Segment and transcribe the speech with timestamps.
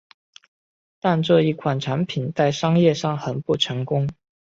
[0.99, 4.09] 但这一款产品在商业上很不成功。